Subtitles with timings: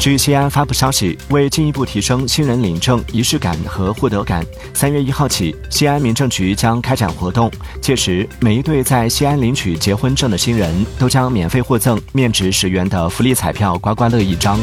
[0.00, 14.58] 据西安发布消息为进一步提升新人领证仪式感和获得感三月一号起西安民政局将开展活动届时每一对在西安领取结婚证的新人都将免费获赠面值十元的福利彩票刮刮乐一张。